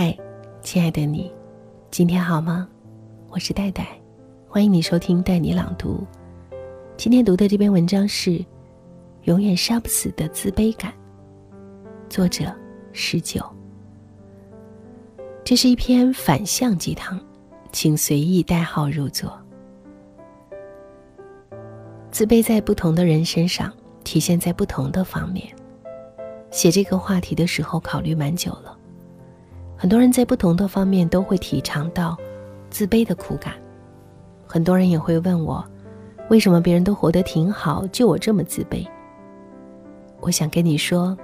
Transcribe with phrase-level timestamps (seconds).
[0.00, 0.16] 嗨，
[0.62, 1.28] 亲爱的你，
[1.90, 2.68] 今天好吗？
[3.30, 4.00] 我是戴戴，
[4.48, 6.06] 欢迎你收听带你朗读。
[6.96, 8.30] 今天读的这篇文章是
[9.24, 10.92] 《永远杀不死的自卑感》，
[12.08, 12.44] 作者
[12.92, 13.44] 十九。
[15.44, 17.20] 这是一篇反向鸡汤，
[17.72, 19.36] 请随意代号入座。
[22.12, 23.72] 自卑在不同的人身上
[24.04, 25.52] 体现在不同的方面。
[26.52, 28.77] 写这个话题的时候，考虑蛮久了。
[29.80, 32.16] 很多人在不同的方面都会体尝到
[32.68, 33.54] 自卑的苦感，
[34.44, 35.64] 很多人也会问我，
[36.28, 38.84] 为什么别人都活得挺好，就我这么自卑？
[40.20, 41.16] 我想跟你说，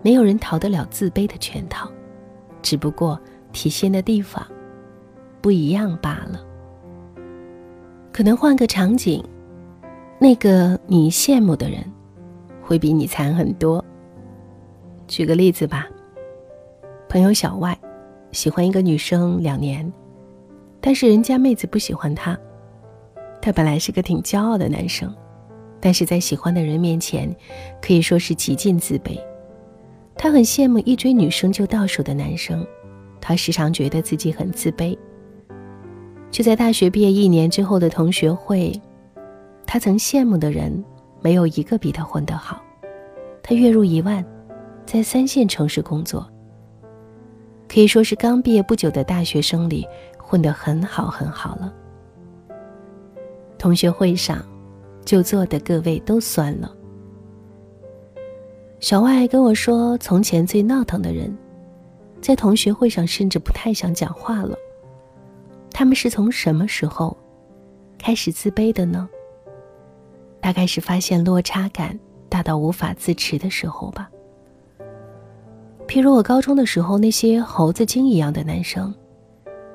[0.00, 1.86] 没有人逃得了自卑的圈套，
[2.62, 3.20] 只不过
[3.52, 4.42] 体现的地方
[5.42, 6.40] 不一样罢了。
[8.10, 9.22] 可能换个场景，
[10.18, 11.84] 那个你羡慕的人，
[12.62, 13.84] 会比你惨很多。
[15.06, 15.86] 举个例子吧。
[17.08, 17.78] 朋友小外，
[18.32, 19.90] 喜欢一个女生两年，
[20.80, 22.36] 但是人家妹子不喜欢他。
[23.40, 25.14] 他本来是个挺骄傲的男生，
[25.80, 27.34] 但是在喜欢的人面前，
[27.80, 29.18] 可以说是极尽自卑。
[30.16, 32.66] 他很羡慕一追女生就到手的男生，
[33.20, 34.98] 他时常觉得自己很自卑。
[36.32, 38.72] 就在大学毕业一年之后的同学会，
[39.64, 40.84] 他曾羡慕的人
[41.22, 42.60] 没有一个比他混得好。
[43.42, 44.24] 他月入一万，
[44.84, 46.28] 在三线城市工作。
[47.68, 49.86] 可以说是刚毕业不久的大学生里
[50.18, 51.72] 混得很好很好了。
[53.58, 54.44] 同学会上，
[55.04, 56.72] 就坐的各位都酸了。
[58.78, 61.36] 小外跟我说，从前最闹腾的人，
[62.20, 64.56] 在同学会上甚至不太想讲话了。
[65.70, 67.16] 他们是从什么时候
[67.98, 69.08] 开始自卑的呢？
[70.40, 74.08] 大概是发现落差感大到无法自持的时候吧。
[75.96, 78.94] 譬如我高中的时候，那些猴子精一样的男生，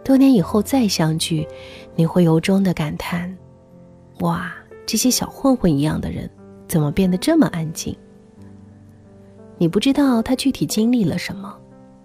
[0.04, 1.48] 多年以后再相聚，
[1.96, 3.36] 你会由衷的感叹：
[4.20, 4.54] 哇，
[4.86, 6.30] 这些小混混一样的人，
[6.68, 7.98] 怎么变得这么安静？
[9.58, 11.58] 你不知道他具体经历了什么，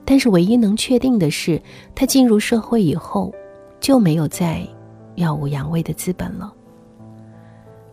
[0.06, 1.60] 但是唯一能确定的是，
[1.94, 3.30] 他进入社会以后，
[3.80, 4.66] 就没有再
[5.16, 6.50] 耀武扬威的资本了。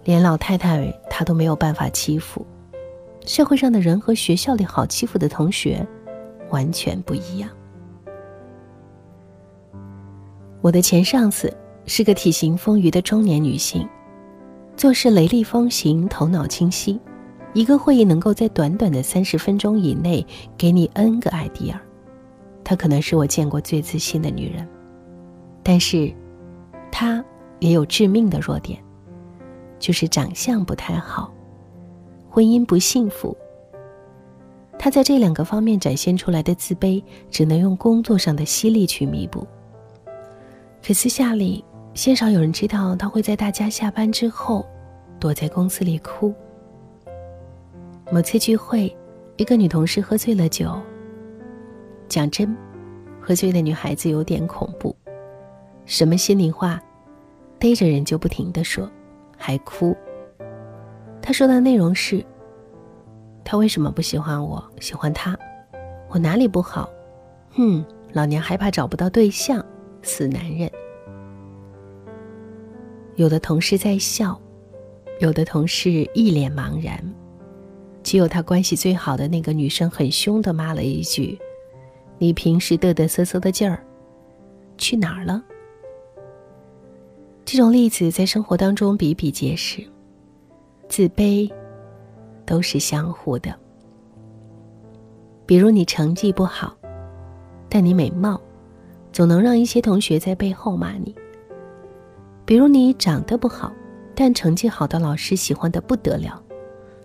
[0.05, 2.47] 连老太太他都没有办法欺负，
[3.25, 5.85] 社会上的人和学校里好欺负的同学。
[6.53, 7.49] 完全不一样。
[10.61, 11.51] 我的前上司
[11.85, 13.85] 是个体型丰腴的中年女性，
[14.77, 16.97] 做事雷厉风行，头脑清晰。
[17.53, 20.25] 一个会议能够在短短的三十分钟以内
[20.57, 21.75] 给你 N 个 idea。
[22.63, 24.67] 她可能是我见过最自信的女人，
[25.61, 26.11] 但是，
[26.91, 27.23] 她
[27.59, 28.81] 也有致命的弱点，
[29.79, 31.31] 就是长相不太好，
[32.29, 33.37] 婚姻不幸福。
[34.83, 37.01] 他在这两个方面展现出来的自卑，
[37.31, 39.47] 只能用工作上的犀利去弥补。
[40.85, 41.63] 可私下里，
[41.93, 44.65] 鲜少有人知道他会在大家下班之后，
[45.21, 46.33] 躲在公司里哭。
[48.11, 48.93] 某次聚会，
[49.37, 50.77] 一个女同事喝醉了酒。
[52.09, 52.53] 讲真，
[53.21, 54.93] 喝醉的女孩子有点恐怖，
[55.85, 56.77] 什么心里话，
[57.57, 58.91] 逮着人就不停的说，
[59.37, 59.95] 还哭。
[61.21, 62.21] 她说的内容是。
[63.43, 64.63] 他为什么不喜欢我？
[64.79, 65.37] 喜欢他，
[66.09, 66.89] 我哪里不好？
[67.51, 67.83] 哼，
[68.13, 69.63] 老娘还怕找不到对象，
[70.01, 70.71] 死男人。
[73.15, 74.39] 有的同事在笑，
[75.19, 76.99] 有的同事一脸茫然，
[78.01, 81.37] 只有他关系最好的那个女生很凶的骂了一句
[82.17, 83.83] ：“你平时嘚嘚瑟瑟的劲儿，
[84.77, 85.43] 去哪儿了？”
[87.45, 89.85] 这种例子在生活当中比比皆是，
[90.87, 91.51] 自卑。
[92.45, 93.53] 都是相互的。
[95.45, 96.75] 比如你成绩不好，
[97.69, 98.39] 但你美貌，
[99.11, 101.13] 总能让一些同学在背后骂你。
[102.45, 103.71] 比如你长得不好，
[104.15, 106.41] 但成绩好的老师喜欢的不得了，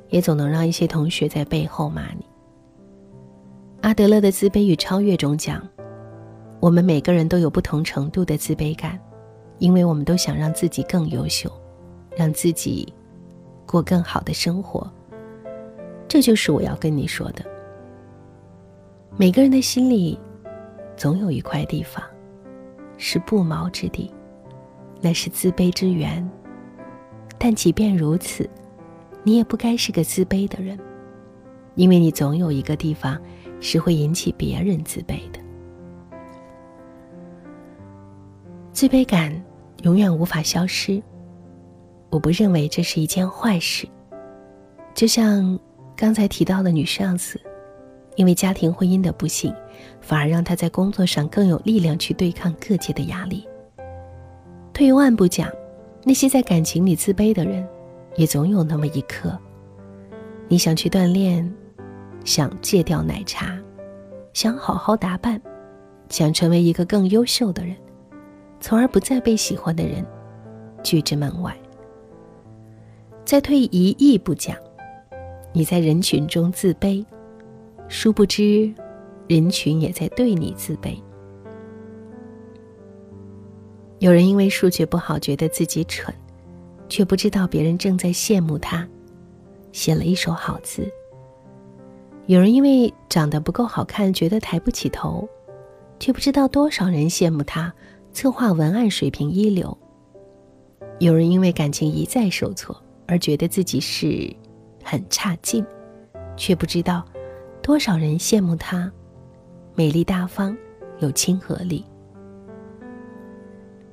[0.08, 2.24] 也总能让一些同学在背后骂你。
[3.82, 5.62] 阿德勒的自卑与超越中讲，
[6.60, 8.98] 我们每个人都有不同程度的自卑感，
[9.58, 11.50] 因为我们都想让自己更优秀，
[12.16, 12.92] 让自己
[13.66, 14.90] 过更好的生活。
[16.08, 17.44] 这就是我要跟你说的。
[19.18, 20.18] 每个人的心里，
[20.96, 22.02] 总有一块地方，
[22.96, 24.10] 是不毛之地，
[25.02, 26.26] 那是自卑之源。
[27.36, 28.48] 但即便如此，
[29.22, 30.78] 你也不该是个自卑的人，
[31.74, 33.20] 因为你总有一个地方，
[33.60, 35.38] 是会引起别人自卑的。
[38.72, 39.44] 自卑感
[39.82, 41.02] 永远无法消失，
[42.08, 43.86] 我不认为这是一件坏事，
[44.94, 45.58] 就像。
[46.00, 47.40] 刚才提到的女上司，
[48.14, 49.52] 因为家庭婚姻的不幸，
[50.00, 53.44] 反而让她在工作上更有力量去对抗各界的压力。
[54.72, 55.50] 退一万步讲，
[56.04, 57.66] 那些在感情里自卑的人，
[58.14, 59.36] 也总有那么一刻，
[60.46, 61.52] 你想去锻炼，
[62.24, 63.58] 想戒掉奶茶，
[64.32, 65.42] 想好好打扮，
[66.08, 67.74] 想成为一个更优秀的人，
[68.60, 70.06] 从而不再被喜欢的人
[70.84, 71.52] 拒之门外。
[73.24, 74.56] 再退一亿步讲，
[75.58, 77.04] 你在人群中自卑，
[77.88, 78.72] 殊不知，
[79.26, 80.96] 人群也在对你自卑。
[83.98, 86.14] 有人因为数学不好觉得自己蠢，
[86.88, 88.88] 却不知道别人正在羡慕他，
[89.72, 90.88] 写了一手好字。
[92.26, 95.28] 有人因为长得不够好看觉得抬不起头，
[95.98, 97.74] 却不知道多少人羡慕他
[98.12, 99.76] 策划文案水平一流。
[101.00, 102.80] 有人因为感情一再受挫。
[103.10, 104.30] 而觉得自己是
[104.90, 105.62] 很差劲，
[106.34, 107.04] 却不知道
[107.60, 108.90] 多少人羡慕他
[109.74, 110.56] 美丽大方、
[111.00, 111.84] 有亲和力。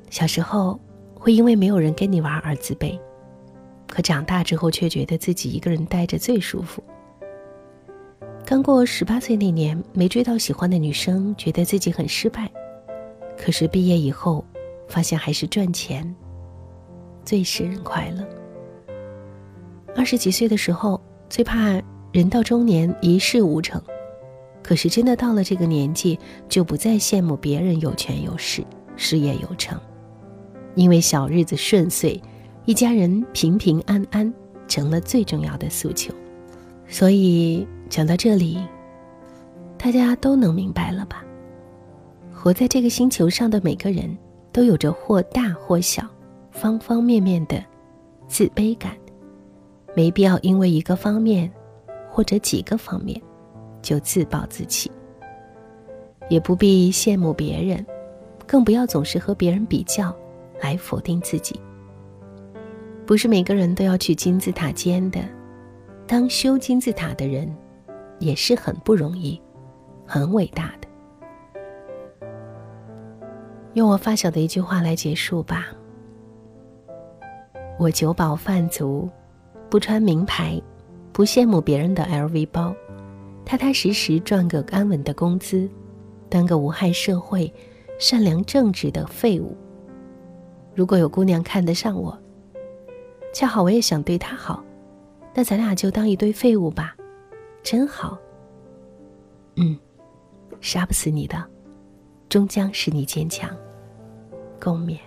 [0.09, 0.79] 小时候
[1.13, 2.97] 会因为没有人跟你玩而自卑，
[3.89, 6.81] 可长大之后却觉得自己一个人待着最舒服。
[8.45, 12.49] 刚过十八岁那年，没追到喜欢的女生，觉得自己很失败。
[13.37, 14.45] 可是毕业以后，
[14.87, 16.15] 发现还是赚钱
[17.25, 18.25] 最使人快乐。
[19.95, 20.99] 二十几岁的时候，
[21.29, 21.81] 最怕
[22.11, 23.81] 人到中年一事无成，
[24.61, 26.19] 可是真的到了这个年纪，
[26.49, 28.63] 就不再羡慕别人有权有势、
[28.97, 29.79] 事业有成，
[30.75, 32.21] 因为小日子顺遂，
[32.65, 34.31] 一家人平平安安
[34.67, 36.13] 成了最重要的诉求。
[36.87, 38.59] 所以讲到这里，
[39.77, 41.23] 大家都能明白了吧？
[42.33, 44.15] 活在这个星球上的每个人
[44.51, 46.05] 都有着或大或小、
[46.51, 47.63] 方方面面的
[48.27, 48.91] 自卑感。
[49.95, 51.49] 没必要因为一个方面，
[52.11, 53.19] 或者几个方面，
[53.81, 54.91] 就自暴自弃。
[56.27, 57.85] 也不必羡慕别人，
[58.45, 60.13] 更不要总是和别人比较，
[60.59, 61.59] 来否定自己。
[63.05, 65.19] 不是每个人都要去金字塔尖的，
[66.07, 67.55] 当修金字塔的人，
[68.19, 69.39] 也是很不容易，
[70.05, 70.87] 很伟大的。
[73.75, 75.67] 用我发小的一句话来结束吧：
[77.77, 79.07] 我酒饱饭足。
[79.75, 80.57] 不穿名牌，
[81.11, 82.73] 不羡慕别人的 LV 包，
[83.43, 85.69] 踏踏实实赚个安稳的工资，
[86.29, 87.53] 当个无害社会、
[87.99, 89.53] 善良正直的废物。
[90.73, 92.17] 如果有姑娘看得上我，
[93.33, 94.63] 恰好我也想对她好，
[95.33, 96.95] 那咱俩就当一堆废物吧，
[97.61, 98.17] 真好。
[99.57, 99.77] 嗯，
[100.61, 101.45] 杀不死你的，
[102.29, 103.53] 终将使你坚强。
[104.57, 104.97] 共勉。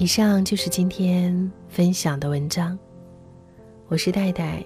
[0.00, 2.78] 以上就是今天分享的文章，
[3.88, 4.64] 我是戴戴，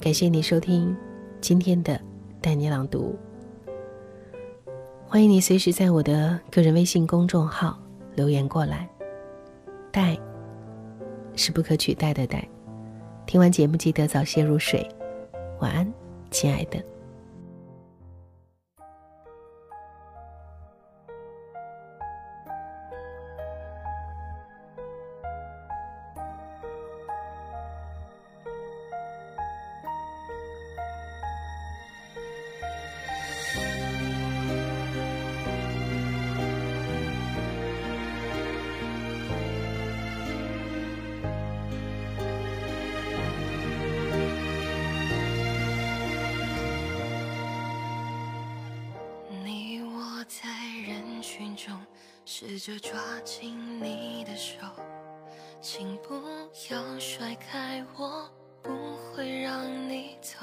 [0.00, 0.96] 感谢你收听
[1.42, 2.00] 今天的
[2.40, 3.14] 带你朗读。
[5.06, 7.78] 欢迎你随时在我的个人微信公众号
[8.14, 8.88] 留言过来。
[9.92, 10.18] 戴
[11.36, 12.48] 是不可取代的戴。
[13.26, 14.88] 听完节目记得早些入睡，
[15.58, 15.92] 晚安，
[16.30, 16.82] 亲爱的。
[52.40, 54.56] 试着抓紧你的手，
[55.60, 56.14] 请不
[56.70, 58.26] 要甩开我，
[58.62, 60.38] 不会让你走。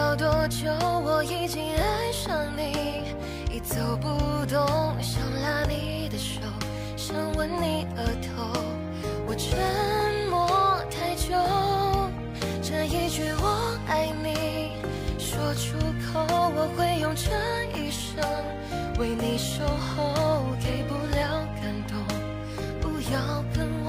[0.00, 0.66] 要多久？
[1.04, 3.04] 我已经爱上你，
[3.54, 4.08] 已走不
[4.46, 4.66] 动，
[5.02, 6.40] 想拉你的手。
[6.96, 8.50] 想吻你额头，
[9.26, 9.58] 我沉
[10.30, 10.48] 默
[10.90, 11.36] 太久，
[12.62, 14.72] 这一句我爱你
[15.18, 15.76] 说出
[16.06, 16.24] 口，
[16.56, 17.30] 我会用这
[17.78, 18.24] 一生
[18.98, 21.98] 为你守候，给不了感动，
[22.80, 23.79] 不要跟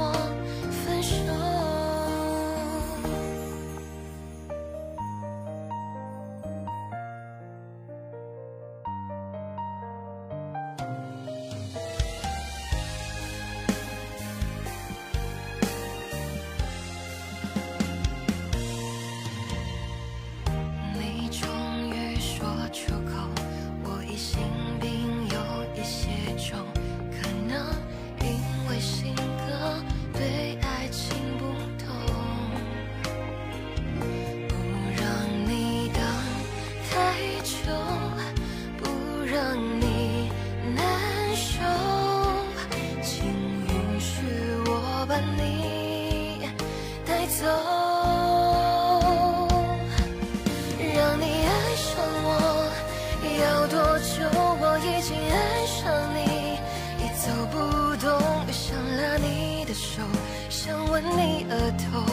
[61.17, 62.03] 你额头。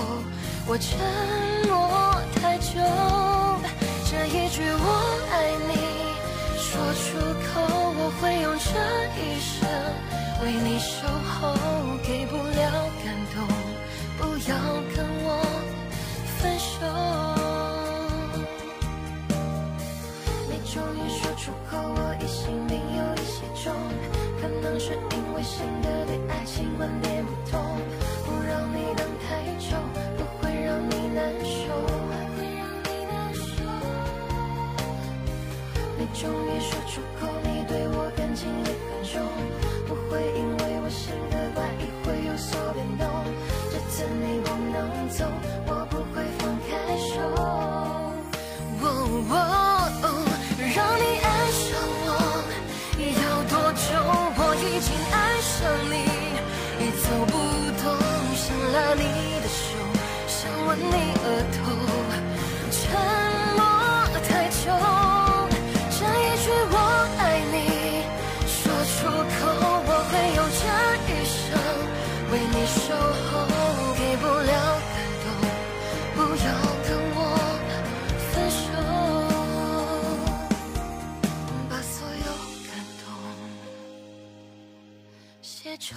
[0.67, 0.99] 我沉
[1.67, 1.73] 默
[2.37, 2.79] 太久，
[4.11, 4.87] 这一句我
[5.33, 5.35] 爱
[5.69, 5.73] 你
[6.59, 7.07] 说出
[7.49, 7.61] 口，
[7.97, 8.69] 我会用这
[9.17, 9.57] 一生
[10.43, 11.57] 为你守候，
[12.07, 12.37] 给不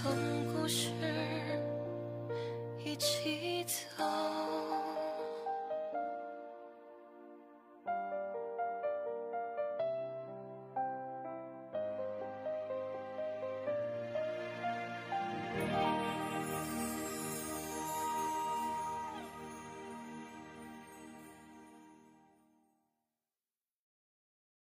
[0.02, 0.12] 成
[0.52, 0.88] 故事，